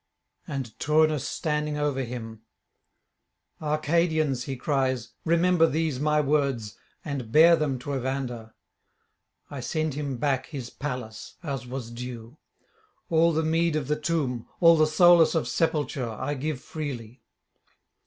And 0.47 0.79
Turnus 0.79 1.27
standing 1.27 1.77
over 1.77 2.03
him...: 2.03 2.41
'Arcadians,' 3.61 4.45
he 4.45 4.55
cries, 4.57 5.09
'remember 5.25 5.67
these 5.67 5.99
my 5.99 6.19
words, 6.19 6.75
and 7.05 7.31
bear 7.31 7.55
them 7.55 7.77
to 7.77 7.93
Evander. 7.95 8.55
I 9.51 9.59
send 9.59 9.93
him 9.93 10.17
back 10.17 10.47
his 10.47 10.71
Pallas 10.71 11.35
as 11.43 11.67
was 11.67 11.91
due. 11.91 12.39
All 13.11 13.31
the 13.31 13.43
meed 13.43 13.75
of 13.75 13.87
the 13.87 13.95
tomb, 13.99 14.47
all 14.59 14.75
the 14.75 14.87
solace 14.87 15.35
of 15.35 15.47
sepulture, 15.47 16.09
I 16.09 16.33
give 16.33 16.59
freely. 16.61 17.21